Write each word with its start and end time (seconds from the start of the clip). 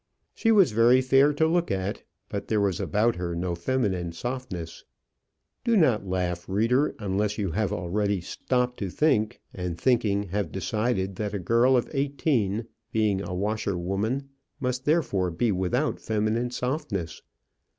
She 0.33 0.51
was 0.51 0.71
very 0.71 0.99
fair 0.99 1.31
to 1.33 1.45
look 1.45 1.69
at, 1.69 2.01
but 2.27 2.47
there 2.47 2.59
was 2.59 2.79
about 2.79 3.17
her 3.17 3.35
no 3.35 3.53
feminine 3.53 4.13
softness. 4.13 4.83
Do 5.63 5.77
not 5.77 6.07
laugh, 6.07 6.49
reader, 6.49 6.95
unless 6.97 7.37
you 7.37 7.51
have 7.51 7.71
already 7.71 8.19
stopped 8.19 8.79
to 8.79 8.89
think, 8.89 9.41
and, 9.53 9.79
thinking, 9.79 10.23
have 10.29 10.51
decided 10.51 11.17
that 11.17 11.35
a 11.35 11.39
girl 11.39 11.77
of 11.77 11.87
eighteen, 11.93 12.65
being 12.91 13.21
a 13.21 13.35
washerwoman, 13.35 14.29
must 14.59 14.85
therefore 14.85 15.29
be 15.29 15.51
without 15.51 15.99
feminine 15.99 16.49
softness. 16.49 17.21